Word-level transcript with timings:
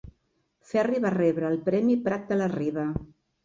Ferri 0.71 1.03
va 1.03 1.11
rebre 1.17 1.47
el 1.51 1.59
premi 1.69 2.01
Prat 2.09 2.27
de 2.33 2.41
la 2.43 2.51
Riba. 2.59 2.91